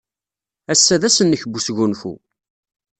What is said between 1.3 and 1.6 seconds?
n